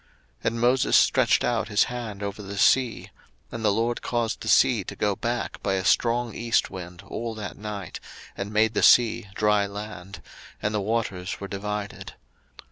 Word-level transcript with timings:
02:014:021 0.39 0.45
And 0.45 0.59
Moses 0.59 0.97
stretched 0.97 1.43
out 1.43 1.67
his 1.67 1.83
hand 1.83 2.23
over 2.23 2.41
the 2.41 2.57
sea; 2.57 3.11
and 3.51 3.63
the 3.63 3.71
LORD 3.71 4.01
caused 4.01 4.41
the 4.41 4.47
sea 4.47 4.83
to 4.83 4.95
go 4.95 5.15
back 5.15 5.61
by 5.61 5.75
a 5.75 5.85
strong 5.85 6.33
east 6.33 6.71
wind 6.71 7.03
all 7.07 7.35
that 7.35 7.55
night, 7.55 7.99
and 8.35 8.51
made 8.51 8.73
the 8.73 8.81
sea 8.81 9.27
dry 9.35 9.67
land, 9.67 10.23
and 10.59 10.73
the 10.73 10.81
waters 10.81 11.39
were 11.39 11.47
divided. 11.47 12.15